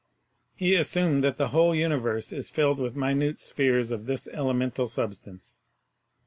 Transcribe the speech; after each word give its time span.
He 0.55 0.73
assumed 0.75 1.23
that 1.23 1.37
the 1.37 1.49
whole 1.49 1.75
universe 1.75 2.33
is 2.33 2.49
filled 2.49 2.79
with 2.79 2.95
minute 2.95 3.39
spheres 3.39 3.91
of 3.91 4.07
this 4.07 4.27
elemental 4.29 4.87
substance. 4.87 5.61